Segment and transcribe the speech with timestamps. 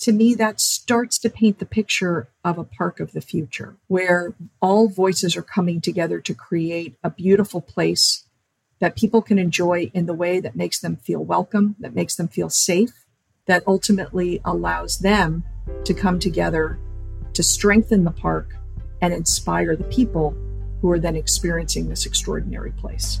[0.00, 4.34] to me, that starts to paint the picture of a park of the future where
[4.60, 8.24] all voices are coming together to create a beautiful place
[8.80, 12.28] that people can enjoy in the way that makes them feel welcome, that makes them
[12.28, 13.04] feel safe,
[13.46, 15.44] that ultimately allows them
[15.84, 16.78] to come together
[17.34, 18.56] to strengthen the park
[19.02, 20.34] and inspire the people
[20.80, 23.20] who are then experiencing this extraordinary place.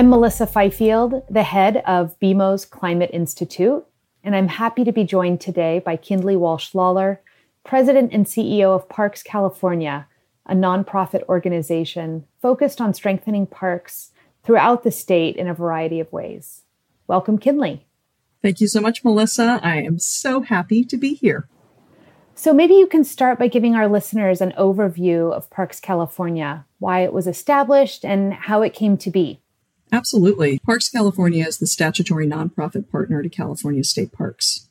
[0.00, 3.84] I'm Melissa Fifield, the head of BMO's Climate Institute,
[4.24, 7.18] and I'm happy to be joined today by Kindley Walsh Lawlor,
[7.64, 10.06] President and CEO of Parks California,
[10.46, 14.12] a nonprofit organization focused on strengthening parks
[14.42, 16.62] throughout the state in a variety of ways.
[17.06, 17.84] Welcome, Kindley.
[18.40, 19.60] Thank you so much, Melissa.
[19.62, 21.46] I am so happy to be here.
[22.34, 27.00] So, maybe you can start by giving our listeners an overview of Parks California, why
[27.00, 29.42] it was established, and how it came to be.
[29.92, 30.58] Absolutely.
[30.60, 34.68] Parks California is the statutory nonprofit partner to California State Parks,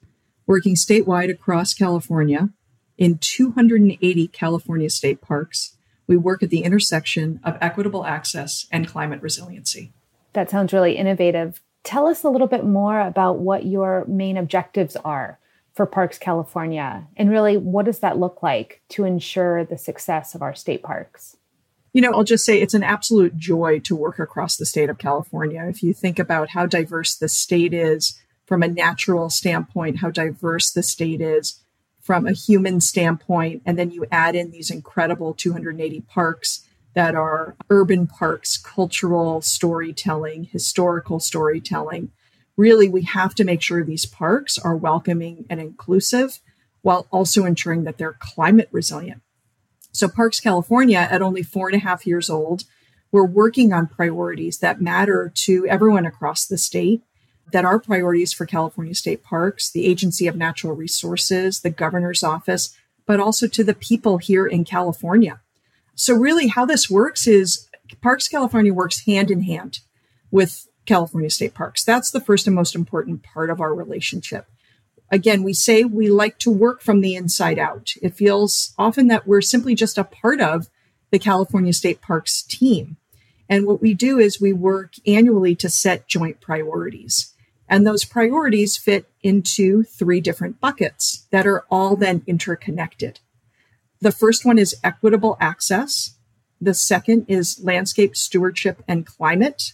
[0.47, 2.49] working statewide across California
[2.97, 5.75] in 280 California state parks.
[6.07, 9.93] We work at the intersection of equitable access and climate resiliency.
[10.33, 11.61] That sounds really innovative.
[11.83, 15.39] Tell us a little bit more about what your main objectives are
[15.73, 20.41] for Parks California and really what does that look like to ensure the success of
[20.41, 21.37] our state parks?
[21.93, 24.97] You know, I'll just say it's an absolute joy to work across the state of
[24.97, 25.65] California.
[25.67, 30.71] If you think about how diverse the state is from a natural standpoint, how diverse
[30.71, 31.61] the state is
[32.01, 37.55] from a human standpoint, and then you add in these incredible 280 parks that are
[37.69, 42.11] urban parks, cultural storytelling, historical storytelling.
[42.57, 46.39] Really, we have to make sure these parks are welcoming and inclusive
[46.81, 49.21] while also ensuring that they're climate resilient
[49.91, 52.63] so, Parks California, at only four and a half years old,
[53.11, 57.01] we're working on priorities that matter to everyone across the state,
[57.51, 62.75] that are priorities for California State Parks, the Agency of Natural Resources, the governor's office,
[63.07, 65.41] but also to the people here in California.
[65.95, 67.67] So, really, how this works is
[68.01, 69.79] Parks California works hand in hand
[70.29, 71.83] with California State Parks.
[71.83, 74.45] That's the first and most important part of our relationship
[75.11, 77.93] again, we say we like to work from the inside out.
[78.01, 80.69] It feels often that we're simply just a part of
[81.11, 82.97] the California State Parks team.
[83.47, 87.33] And what we do is we work annually to set joint priorities.
[87.67, 93.19] And those priorities fit into three different buckets that are all then interconnected.
[94.01, 96.15] The first one is equitable access.
[96.61, 99.73] The second is landscape stewardship and climate.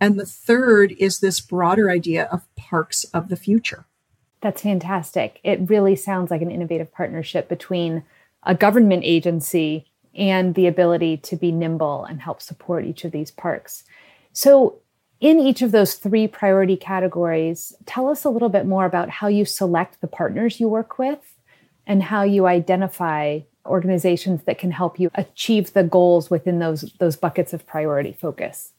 [0.00, 3.86] And the third is this broader idea of parks of the future.
[4.44, 5.40] That's fantastic.
[5.42, 8.04] It really sounds like an innovative partnership between
[8.42, 13.30] a government agency and the ability to be nimble and help support each of these
[13.30, 13.84] parks.
[14.34, 14.80] So,
[15.18, 19.28] in each of those three priority categories, tell us a little bit more about how
[19.28, 21.36] you select the partners you work with
[21.86, 27.16] and how you identify organizations that can help you achieve the goals within those those
[27.16, 28.72] buckets of priority focus.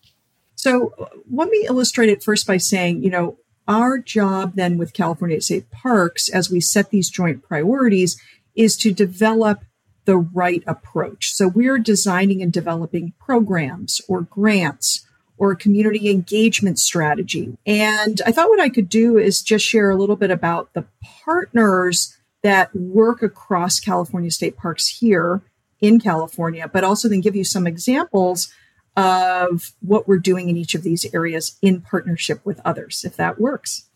[0.53, 0.93] So,
[1.31, 5.69] let me illustrate it first by saying, you know, our job then with California State
[5.71, 8.19] Parks, as we set these joint priorities,
[8.55, 9.63] is to develop
[10.05, 11.31] the right approach.
[11.33, 15.05] So we're designing and developing programs or grants
[15.37, 17.57] or community engagement strategy.
[17.65, 20.85] And I thought what I could do is just share a little bit about the
[21.25, 25.41] partners that work across California State Parks here
[25.81, 28.53] in California, but also then give you some examples
[28.95, 33.39] of what we're doing in each of these areas in partnership with others, if that
[33.39, 33.87] works.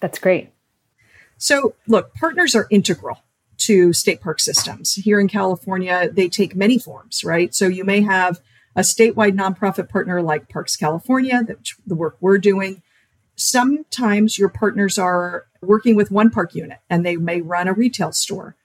[0.00, 0.50] That's great.
[1.38, 3.22] So, look, partners are integral
[3.58, 4.94] to state park systems.
[4.94, 7.54] Here in California, they take many forms, right?
[7.54, 8.40] So, you may have
[8.74, 11.46] a statewide nonprofit partner like Parks California,
[11.86, 12.82] the work we're doing.
[13.36, 18.12] Sometimes your partners are working with one park unit and they may run a retail
[18.12, 18.56] store.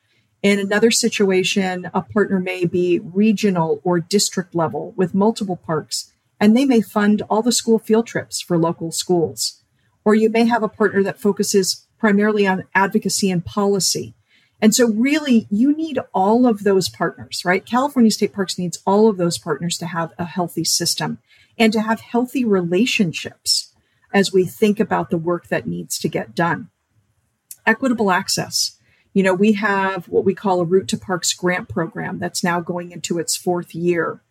[0.44, 6.56] In another situation, a partner may be regional or district level with multiple parks, and
[6.56, 9.64] they may fund all the school field trips for local schools.
[10.06, 14.14] Or you may have a partner that focuses primarily on advocacy and policy,
[14.62, 17.66] And so, really, you need all of those partners, right?
[17.66, 21.20] California State Parks needs all of those partners to have a healthy system
[21.58, 23.74] and to have healthy relationships
[24.14, 26.70] as we think about the work that needs to get done.
[27.66, 28.77] Equitable access.
[29.18, 32.60] You know, we have what we call a Route to Parks grant program that's now
[32.60, 34.22] going into its fourth year.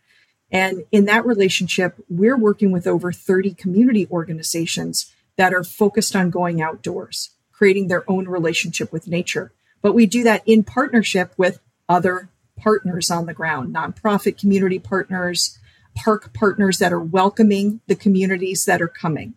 [0.53, 6.31] And in that relationship, we're working with over 30 community organizations that are focused on
[6.31, 9.51] going outdoors, creating their own relationship with nature.
[9.83, 11.59] But we do that in partnership with
[11.89, 15.59] other partners on the ground, nonprofit community partners,
[15.97, 19.35] park partners that are welcoming the communities that are coming.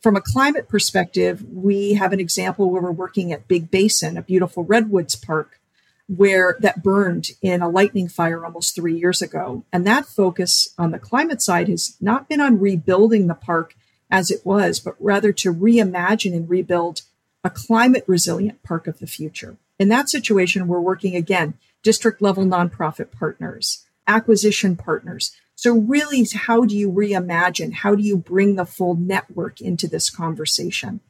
[0.00, 4.22] From a climate perspective, we have an example where we're working at Big Basin, a
[4.22, 5.58] beautiful redwoods park
[6.06, 9.64] where that burned in a lightning fire almost 3 years ago.
[9.72, 13.74] And that focus on the climate side has not been on rebuilding the park
[14.08, 17.02] as it was, but rather to reimagine and rebuild
[17.42, 19.56] a climate resilient park of the future.
[19.80, 25.32] In that situation, we're working again, district level nonprofit partners, acquisition partners.
[25.56, 27.72] So, really, how do you reimagine?
[27.72, 31.00] How do you bring the full network into this conversation?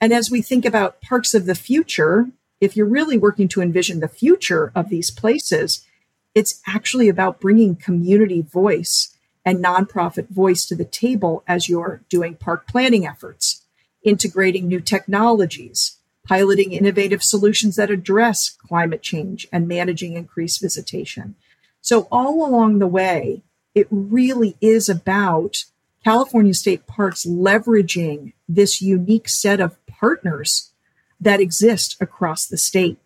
[0.00, 2.30] And as we think about parks of the future,
[2.60, 5.84] if you're really working to envision the future of these places,
[6.32, 12.36] it's actually about bringing community voice and nonprofit voice to the table as you're doing
[12.36, 13.64] park planning efforts,
[14.02, 21.34] integrating new technologies, piloting innovative solutions that address climate change and managing increased visitation.
[21.80, 23.42] So, all along the way,
[23.76, 25.66] it really is about
[26.02, 30.72] California State Parks leveraging this unique set of partners
[31.20, 32.98] that exist across the state.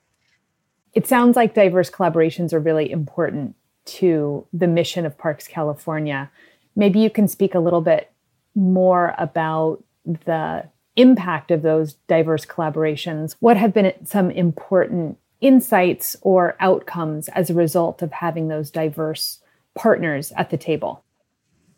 [0.94, 3.56] It sounds like diverse collaborations are really important
[3.87, 6.31] to the mission of Parks California.
[6.76, 8.12] Maybe you can speak a little bit
[8.55, 13.34] more about the impact of those diverse collaborations.
[13.40, 19.40] What have been some important insights or outcomes as a result of having those diverse
[19.75, 21.05] partners at the table?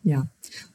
[0.05, 0.23] Yeah.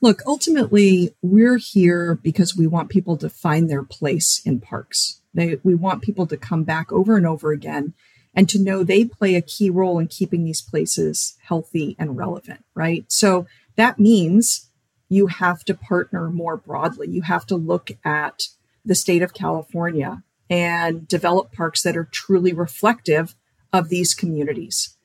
[0.02, 5.22] Look, ultimately, we're here because we want people to find their place in parks.
[5.34, 7.94] They, we want people to come back over and over again
[8.34, 12.64] and to know they play a key role in keeping these places healthy and relevant,
[12.74, 13.04] right?
[13.08, 14.70] So that means
[15.10, 17.08] you have to partner more broadly.
[17.10, 18.44] You have to look at
[18.86, 23.36] the state of California and develop parks that are truly reflective
[23.74, 24.97] of these communities.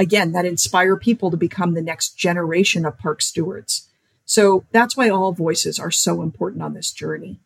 [0.00, 3.90] Again, that inspire people to become the next generation of park stewards.
[4.24, 7.38] So that's why all voices are so important on this journey.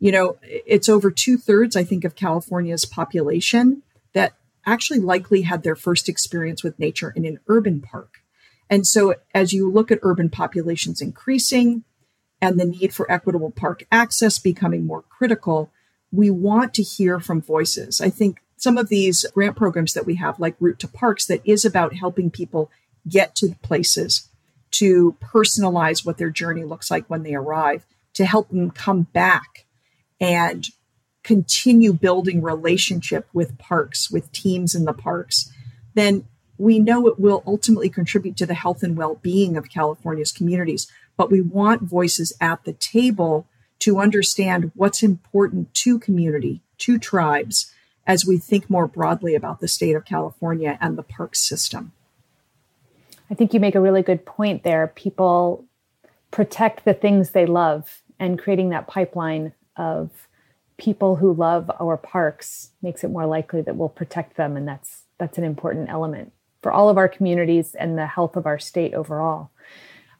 [0.00, 4.32] You know, it's over two thirds, I think, of California's population that
[4.66, 8.22] actually likely had their first experience with nature in an urban park.
[8.68, 11.84] And so, as you look at urban populations increasing
[12.42, 15.70] and the need for equitable park access becoming more critical,
[16.10, 18.00] we want to hear from voices.
[18.00, 21.40] I think some of these grant programs that we have, like Route to Parks, that
[21.46, 22.70] is about helping people
[23.08, 24.28] get to places
[24.72, 29.64] to personalize what their journey looks like when they arrive, to help them come back
[30.20, 30.68] and
[31.22, 35.50] continue building relationship with parks, with teams in the parks,
[35.94, 36.26] then
[36.58, 40.86] we know it will ultimately contribute to the health and well-being of California's communities.
[41.16, 43.46] But we want voices at the table
[43.78, 47.72] to understand what's important to community, to tribes,
[48.06, 51.92] as we think more broadly about the state of California and the park system.
[53.30, 54.88] I think you make a really good point there.
[54.88, 55.64] People
[56.30, 60.10] protect the things they love, and creating that pipeline of
[60.76, 65.02] people who love our parks makes it more likely that we'll protect them and that's
[65.18, 68.94] that's an important element for all of our communities and the health of our state
[68.94, 69.50] overall.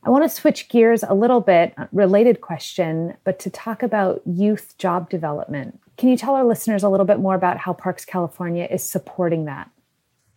[0.02, 4.76] I want to switch gears a little bit, related question, but to talk about youth
[4.78, 5.78] job development.
[6.00, 9.44] Can you tell our listeners a little bit more about how Parks California is supporting
[9.44, 9.70] that?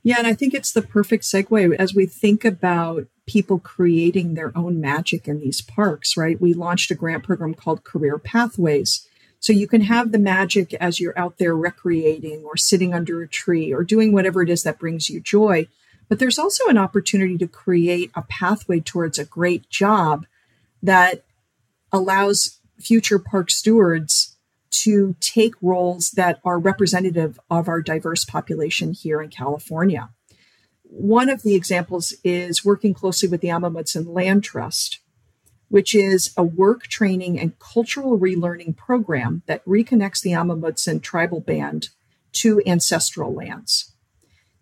[0.04, 4.52] Yeah, and I think it's the perfect segue as we think about people creating their
[4.58, 6.42] own magic in these parks, right?
[6.42, 9.08] We launched a grant program called Career Pathways
[9.40, 13.28] so you can have the magic as you're out there recreating or sitting under a
[13.30, 15.66] tree or doing whatever it is that brings you joy.
[16.10, 20.26] But there's also an opportunity to create a pathway towards a great job
[20.82, 21.24] that
[21.94, 24.33] allows future park stewards
[24.84, 30.10] to take roles that are representative of our diverse population here in California.
[30.84, 35.00] One of the examples is working closely with the Amah Land Trust
[35.74, 41.90] which is a work training and cultural relearning program that reconnects the Amah tribal band
[42.32, 43.92] to ancestral lands.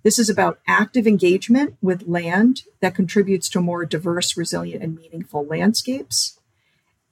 [0.04, 5.46] This is about active engagement with land that contributes to more diverse, resilient, and meaningful
[5.46, 6.40] landscapes.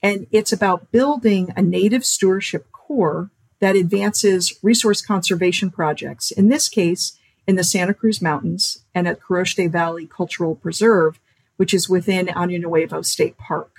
[0.02, 2.69] And it's about building a native stewardship
[3.60, 6.32] that advances resource conservation projects.
[6.32, 7.18] In this case,
[7.48, 11.20] in the Santa Cruz Mountains and at Quiroste Valley Cultural Preserve,
[11.58, 13.72] which is within Año Nuevo State Park.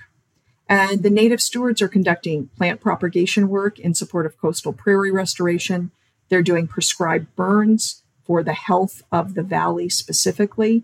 [0.67, 5.91] And the native stewards are conducting plant propagation work in support of coastal prairie restoration.
[6.29, 10.83] They're doing prescribed burns for the health of the valley specifically.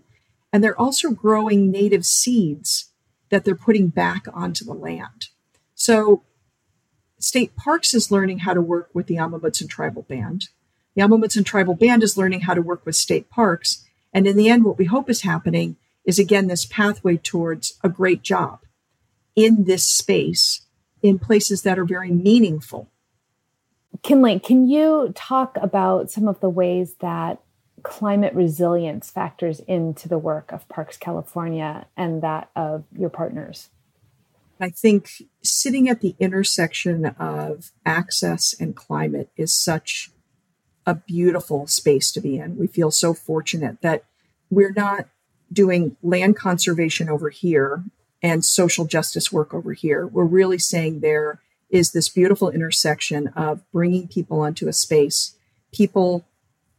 [0.52, 2.90] And they're also growing native seeds
[3.28, 5.28] that they're putting back onto the land.
[5.74, 6.22] So,
[7.18, 10.48] State Parks is learning how to work with the Amah Mutsun Tribal Band.
[10.94, 13.84] The Amah Mutsun Tribal Band is learning how to work with state parks.
[14.12, 17.88] And in the end, what we hope is happening is again this pathway towards a
[17.88, 18.60] great job
[19.34, 20.62] in this space
[21.02, 22.88] in places that are very meaningful.
[24.02, 27.40] Kindley, can you talk about some of the ways that
[27.82, 33.70] climate resilience factors into the work of Parks California and that of your partners?
[34.60, 40.10] I think sitting at the intersection of access and climate is such
[40.86, 42.56] a beautiful space to be in.
[42.56, 44.04] We feel so fortunate that
[44.50, 45.06] we're not
[45.52, 47.84] doing land conservation over here
[48.22, 50.06] and social justice work over here.
[50.06, 55.36] We're really saying there is this beautiful intersection of bringing people onto a space,
[55.72, 56.24] people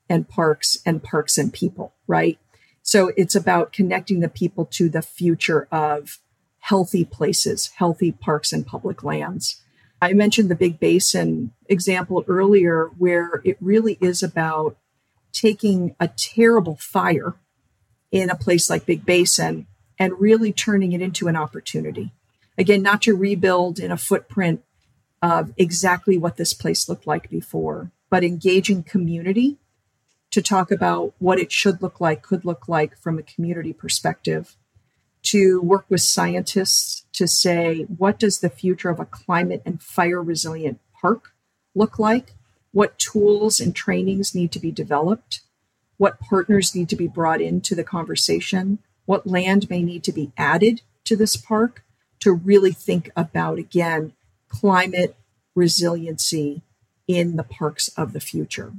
[0.10, 2.40] and parks, and parks and people, right?
[2.82, 6.20] So it's about connecting the people to the future of
[6.70, 9.60] healthy places, healthy parks and public lands.
[10.02, 14.78] I mentioned the Big Basin example earlier, where it really is about
[15.34, 17.34] taking a terrible fire
[18.12, 19.66] in a place like Big Basin
[19.98, 22.14] and really turning it into an opportunity.
[22.56, 24.64] Again, not to rebuild in a footprint
[25.24, 29.58] of exactly what this place looked like before, but engaging community
[30.30, 34.56] to talk about what it should look like, could look like from a community perspective,
[35.22, 40.22] to work with scientists to say, what does the future of a climate and fire
[40.22, 41.34] resilient park
[41.76, 42.34] look like?
[42.72, 45.42] What tools and trainings need to be developed?
[45.98, 48.80] What partners need to be brought into the conversation?
[49.06, 51.84] What land may need to be added to this park
[52.20, 54.14] to really think about, again,
[54.50, 55.16] climate
[55.56, 56.62] resiliency
[57.08, 58.72] in the parks of the future.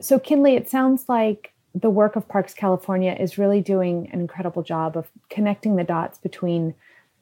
[0.00, 4.62] So, Kindley, it sounds like the work of Parks California is really doing an incredible
[4.62, 6.74] job of connecting the dots between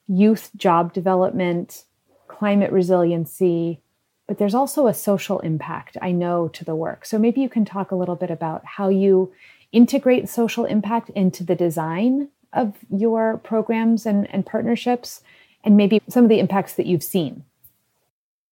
[0.08, 1.84] youth job development,
[2.28, 3.80] climate resiliency,
[4.26, 7.04] but there's also a social impact, I know, to the work.
[7.04, 9.32] So maybe you can talk a little bit about how you
[9.72, 15.22] integrate social impact into the design of your programs and, and partnerships,
[15.64, 17.44] and maybe some of the impacts that you've seen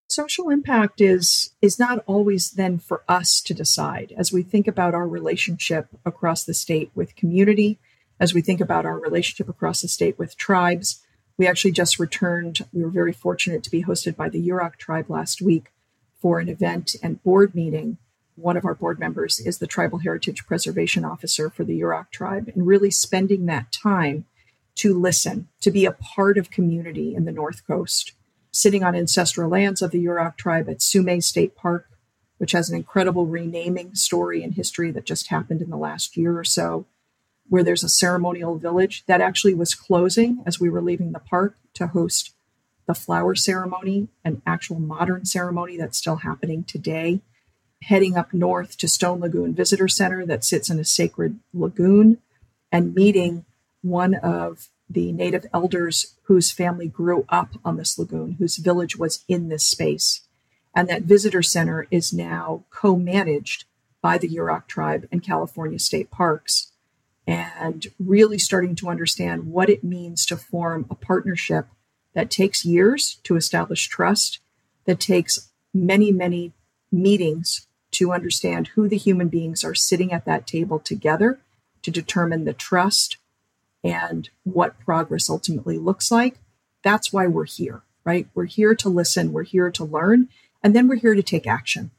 [0.08, 4.12] social impact is is not always then for us to decide.
[4.16, 7.78] As we think about our relationship across the state with community
[8.20, 11.02] as we think about our relationship across the state with tribes
[11.36, 15.10] we actually just returned we were very fortunate to be hosted by the yurok tribe
[15.10, 15.72] last week
[16.20, 17.98] for an event and board meeting.
[18.36, 22.50] One of our board members is the tribal heritage preservation officer for the yurok tribe
[22.54, 24.24] and really spending that time
[24.76, 28.12] to listen to be a part of community in the north coast
[28.54, 31.88] sitting on ancestral lands of the Yurok tribe at Sue-meg State Park,
[32.38, 36.38] which has an incredible renaming story and history that just happened in the last year
[36.38, 36.86] or so,
[37.48, 41.56] where there's a ceremonial village that actually was closing as we were leaving the park
[41.74, 42.32] to host
[42.86, 47.20] the flower ceremony, an actual modern ceremony that's still happening today.
[47.82, 52.18] Heading up north to Stone Lagoon Visitor Center that sits in a sacred lagoon
[52.70, 53.44] and meeting
[53.82, 59.24] one of the native elders whose family grew up on this lagoon, whose village was
[59.28, 60.22] in this space.
[60.74, 63.64] And that visitor center is now co managed
[64.00, 66.72] by the Yurok tribe and California state parks.
[67.26, 71.66] And really starting to understand what it means to form a partnership
[72.12, 74.40] that takes years to establish trust,
[74.84, 76.52] that takes many, many
[76.92, 81.40] meetings to understand who the human beings are sitting at that table together
[81.82, 83.16] to determine the trust
[83.84, 86.38] and what progress ultimately looks like.
[86.82, 88.26] That's why we're here, right?
[88.34, 90.28] We're here to listen, we're here to learn,
[90.62, 91.90] and then we're here to take action.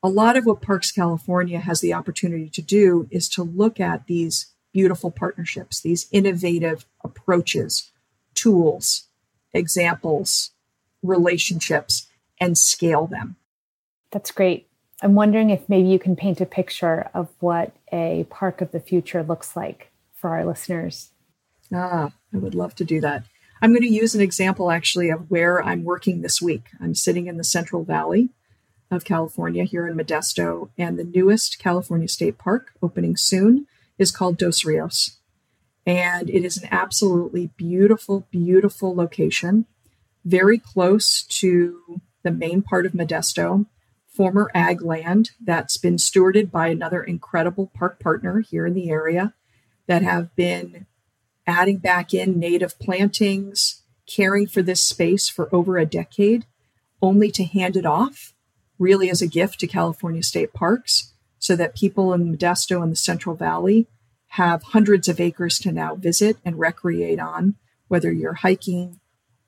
[0.00, 4.06] A lot of what Parks California has the opportunity to do is to look at
[4.06, 7.90] these beautiful partnerships, these innovative approaches,
[8.34, 9.08] tools,
[9.52, 10.52] examples,
[11.02, 12.06] relationships,
[12.40, 13.34] and scale them.
[14.12, 14.68] That's great.
[15.02, 18.80] I'm wondering if maybe you can paint a picture of what a park of the
[18.80, 21.10] future looks like for our listeners?
[21.72, 23.24] Ah, I would love to do that.
[23.60, 26.68] I'm going to use an example actually of where I'm working this week.
[26.80, 28.30] I'm sitting in the Central Valley
[28.90, 33.66] of California here in Modesto, and the newest California State Park opening soon
[33.98, 35.18] is called Dos Rios.
[35.84, 39.66] And it is an absolutely beautiful, beautiful location,
[40.24, 43.66] very close to the main part of Modesto,
[44.06, 49.34] former ag land that's been stewarded by another incredible park partner here in the area
[49.88, 50.86] that have been
[51.46, 56.46] adding back in native plantings, caring for this space for over a decade,
[57.02, 58.32] only to hand it off
[58.78, 62.96] really as a gift to California state parks so that people in Modesto and the
[62.96, 63.86] Central Valley
[64.32, 67.56] have hundreds of acres to now visit and recreate on,
[67.88, 69.00] whether you're hiking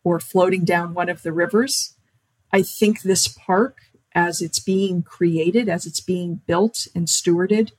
[0.02, 1.94] or floating down one of the rivers.
[2.52, 3.78] I think this park,
[4.14, 7.72] as it's being created, as it's being built and stewarded,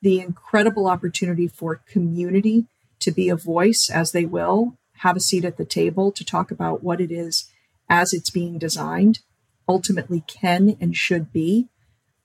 [0.00, 2.66] the incredible opportunity for community
[3.00, 6.50] to be a voice as they will, have a seat at the table to talk
[6.50, 7.50] about what it is
[7.88, 9.20] as it's being designed,
[9.68, 11.68] ultimately can and should be,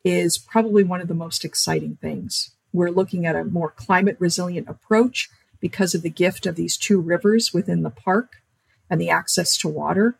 [0.03, 2.51] is probably one of the most exciting things.
[2.71, 6.99] We're looking at a more climate resilient approach because of the gift of these two
[6.99, 8.41] rivers within the park
[8.89, 10.17] and the access to water.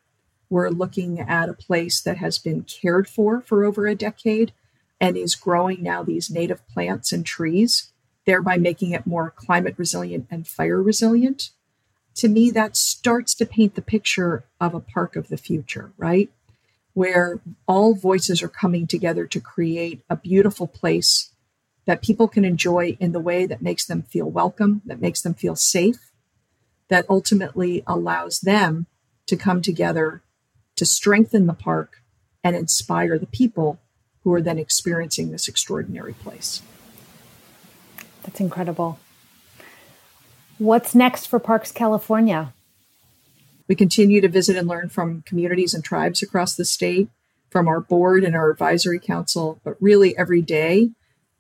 [0.50, 4.54] We're looking at a place that has been cared for for over a decade
[5.04, 7.92] and is growing now these native plants and trees,
[8.26, 11.50] thereby making it more climate resilient and fire resilient.
[12.16, 16.30] To me, that starts to paint the picture of a park of the future, right?
[16.94, 21.32] Where all voices are coming together to create a beautiful place
[21.84, 25.34] that people can enjoy in the way that makes them feel welcome, that makes them
[25.34, 26.14] feel safe,
[26.88, 28.88] that ultimately allows them
[29.26, 30.22] to come together
[30.78, 32.02] to strengthen the park
[32.42, 33.82] and inspire the people
[34.24, 36.62] who are then experiencing this extraordinary place.
[38.24, 39.00] That's incredible.
[40.58, 42.53] What's next for Parks California?
[43.68, 47.10] We continue to visit and learn from communities and tribes across the state,
[47.50, 50.92] from our board and our advisory council, but really every day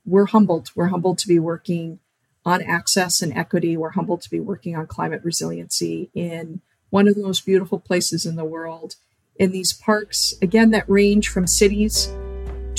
[0.05, 0.69] we're humbled.
[0.75, 1.99] We're humbled to be working
[2.45, 3.77] on access and equity.
[3.77, 8.25] We're humbled to be working on climate resiliency in one of the most beautiful places
[8.25, 8.95] in the world.
[9.37, 12.13] In these parks, again, that range from cities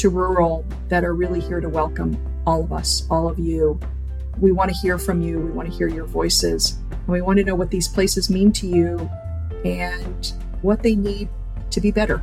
[0.04, 2.14] to rural, that are really here to welcome
[2.46, 3.80] all of us, all of you.
[4.38, 5.40] We want to hear from you.
[5.40, 6.76] We want to hear your voices.
[6.90, 9.08] And we want to know what these places mean to you
[9.64, 10.30] and
[10.60, 11.30] what they need
[11.70, 12.22] to be better.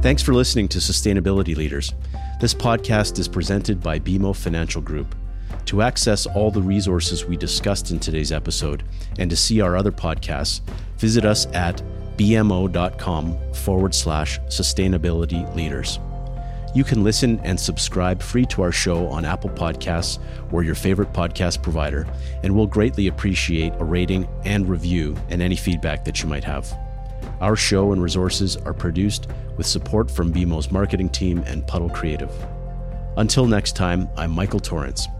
[0.00, 1.92] Thanks for listening to Sustainability Leaders.
[2.40, 5.14] This podcast is presented by BMO Financial Group.
[5.66, 8.82] To access all the resources we discussed in today's episode
[9.18, 10.60] and to see our other podcasts,
[10.98, 11.82] visit us at
[12.16, 15.98] bmo.com forward slash sustainability leaders.
[16.74, 20.18] You can listen and subscribe free to our show on Apple Podcasts
[20.52, 22.06] or your favorite podcast provider,
[22.42, 26.72] and we'll greatly appreciate a rating and review and any feedback that you might have.
[27.40, 32.32] Our show and resources are produced with support from BMO's marketing team and Puddle Creative.
[33.16, 35.06] Until next time, I'm Michael Torrance.